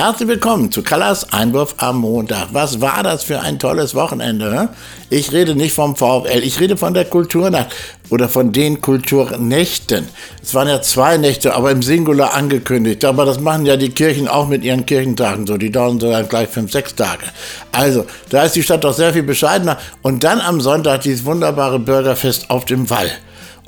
[0.00, 2.48] Herzlich willkommen zu Kallas Einwurf am Montag.
[2.52, 4.60] Was war das für ein tolles Wochenende?
[4.60, 4.68] Hm?
[5.10, 7.68] Ich rede nicht vom VfL, ich rede von der Kulturnacht
[8.08, 10.08] oder von den Kulturnächten.
[10.42, 13.04] Es waren ja zwei Nächte, aber im Singular angekündigt.
[13.04, 15.58] Aber das machen ja die Kirchen auch mit ihren Kirchentagen so.
[15.58, 17.24] Die dauern sogar gleich fünf, sechs Tage.
[17.70, 19.76] Also, da ist die Stadt doch sehr viel bescheidener.
[20.00, 23.10] Und dann am Sonntag dieses wunderbare Bürgerfest auf dem Wall.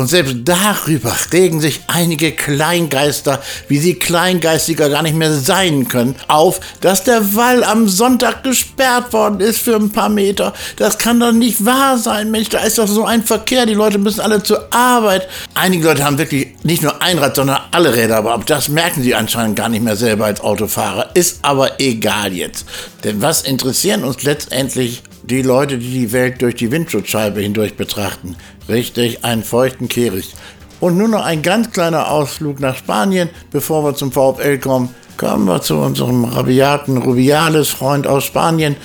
[0.00, 6.16] Und selbst darüber regen sich einige Kleingeister, wie sie kleingeistiger gar nicht mehr sein können,
[6.26, 10.54] auf, dass der Wall am Sonntag gesperrt worden ist für ein paar Meter.
[10.76, 13.98] Das kann doch nicht wahr sein, Mensch, da ist doch so ein Verkehr, die Leute
[13.98, 15.28] müssen alle zur Arbeit.
[15.52, 19.14] Einige Leute haben wirklich nicht nur ein Rad, sondern alle Räder, aber das merken sie
[19.14, 21.10] anscheinend gar nicht mehr selber als Autofahrer.
[21.12, 22.64] Ist aber egal jetzt.
[23.04, 28.36] Denn was interessieren uns letztendlich die Leute, die die Welt durch die Windschutzscheibe hindurch betrachten.
[28.70, 30.34] Richtig, einen feuchten Kehricht.
[30.78, 34.94] Und nur noch ein ganz kleiner Ausflug nach Spanien, bevor wir zum VfL kommen.
[35.16, 38.76] Kommen wir zu unserem rabiaten Rubiales-Freund aus Spanien.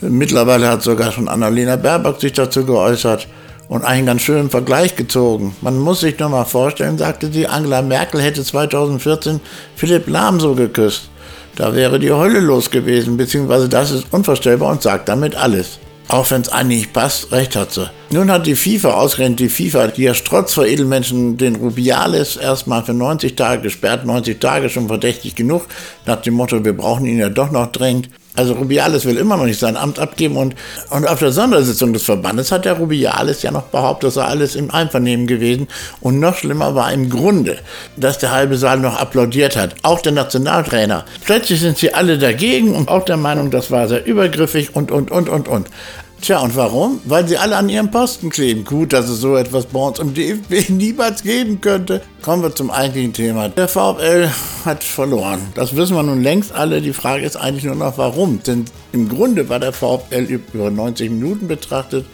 [0.00, 3.28] Mittlerweile hat sogar schon Annalena Baerbock sich dazu geäußert
[3.68, 5.54] und einen ganz schönen Vergleich gezogen.
[5.60, 9.40] Man muss sich nur mal vorstellen, sagte sie, Angela Merkel hätte 2014
[9.76, 11.10] Philipp Lahm so geküsst.
[11.54, 15.78] Da wäre die Hölle los gewesen, beziehungsweise das ist unvorstellbar und sagt damit alles.
[16.08, 17.90] Auch wenn es eigentlich passt, recht hat sie.
[18.10, 22.84] Nun hat die FIFA, ausgerechnet die FIFA, die ja strotz vor Edelmenschen den Rubiales erstmal
[22.84, 25.66] für 90 Tage gesperrt, 90 Tage schon verdächtig genug,
[26.04, 28.10] nach dem Motto, wir brauchen ihn ja doch noch dringend.
[28.36, 30.56] Also Rubiales will immer noch nicht sein Amt abgeben und,
[30.90, 34.56] und auf der Sondersitzung des Verbandes hat der Rubiales ja noch behauptet, das sei alles
[34.56, 35.68] im Einvernehmen gewesen.
[36.00, 37.58] Und noch schlimmer war im Grunde,
[37.96, 39.76] dass der halbe Saal noch applaudiert hat.
[39.82, 41.04] Auch der Nationaltrainer.
[41.24, 45.12] Plötzlich sind sie alle dagegen und auch der Meinung, das war sehr übergriffig und, und,
[45.12, 45.68] und, und, und.
[46.24, 47.02] Tja, und warum?
[47.04, 48.64] Weil sie alle an ihrem Posten kleben.
[48.64, 52.00] Gut, dass es so etwas bei uns im DFB niemals geben könnte.
[52.22, 53.50] Kommen wir zum eigentlichen Thema.
[53.50, 54.30] Der VfL
[54.64, 55.40] hat verloren.
[55.54, 56.80] Das wissen wir nun längst alle.
[56.80, 58.42] Die Frage ist eigentlich nur noch, warum.
[58.42, 62.06] Denn im Grunde war der VfL über 90 Minuten betrachtet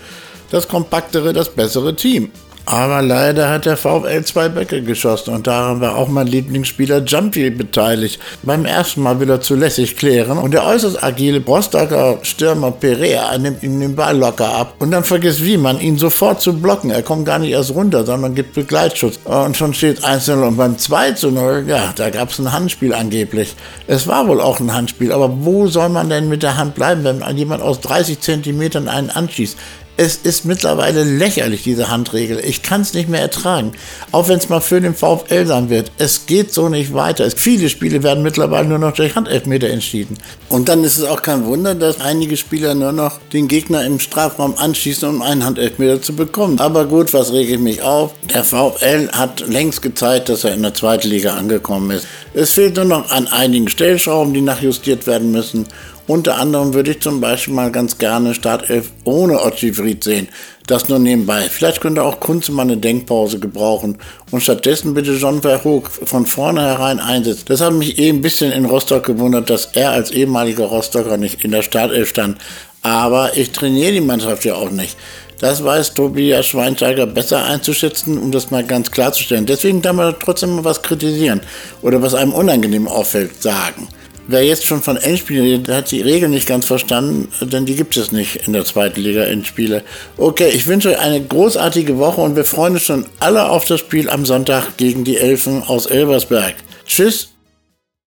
[0.50, 2.32] das kompaktere, das bessere Team.
[2.70, 7.50] Aber leider hat der VfL zwei Böcke geschossen und daran war auch mein Lieblingsspieler Jumpy
[7.50, 8.20] beteiligt.
[8.44, 13.64] Beim ersten Mal will er zulässig klären und der äußerst agile Rostocker Stürmer Perea nimmt
[13.64, 16.90] ihm den Ball locker ab und dann vergisst Wiemann, ihn sofort zu blocken.
[16.90, 19.18] Er kommt gar nicht erst runter, sondern gibt Begleitschutz.
[19.24, 23.56] Und schon steht 1-0 und beim 2 0, ja, da gab es ein Handspiel angeblich.
[23.88, 27.02] Es war wohl auch ein Handspiel, aber wo soll man denn mit der Hand bleiben,
[27.02, 29.56] wenn jemand aus 30 Zentimetern einen anschießt?
[29.96, 32.40] Es ist mittlerweile lächerlich, diese Handregel.
[32.42, 33.72] Ich kann es nicht mehr ertragen.
[34.12, 35.92] Auch wenn es mal für den VfL sein wird.
[35.98, 37.30] Es geht so nicht weiter.
[37.30, 40.16] Viele Spiele werden mittlerweile nur noch durch Handelfmeter entschieden.
[40.48, 44.00] Und dann ist es auch kein Wunder, dass einige Spieler nur noch den Gegner im
[44.00, 46.58] Strafraum anschießen, um einen Handelfmeter zu bekommen.
[46.60, 48.12] Aber gut, was rege ich mich auf?
[48.32, 52.06] Der VfL hat längst gezeigt, dass er in der zweiten Liga angekommen ist.
[52.32, 55.66] Es fehlt nur noch an einigen Stellschrauben, die nachjustiert werden müssen.
[56.10, 60.28] Unter anderem würde ich zum Beispiel mal ganz gerne Startelf ohne Otti Fried sehen.
[60.66, 61.42] Das nur nebenbei.
[61.42, 63.98] Vielleicht könnte auch Kunze mal eine Denkpause gebrauchen
[64.30, 67.50] und stattdessen bitte John Verhoek von vornherein einsetzt.
[67.50, 71.44] Das hat mich eh ein bisschen in Rostock gewundert, dass er als ehemaliger Rostocker nicht
[71.44, 72.38] in der Startelf stand.
[72.82, 74.96] Aber ich trainiere die Mannschaft ja auch nicht.
[75.40, 79.46] Das weiß Tobias Schweinsteiger besser einzuschätzen, um das mal ganz klarzustellen.
[79.46, 81.40] Deswegen kann man trotzdem mal was kritisieren
[81.82, 83.88] oder was einem unangenehm auffällt, sagen.
[84.32, 87.96] Wer jetzt schon von Endspielen redet, hat die Regeln nicht ganz verstanden, denn die gibt
[87.96, 89.82] es nicht in der zweiten Liga Endspiele.
[90.16, 93.80] Okay, ich wünsche euch eine großartige Woche und wir freuen uns schon alle auf das
[93.80, 96.54] Spiel am Sonntag gegen die Elfen aus Elversberg.
[96.86, 97.30] Tschüss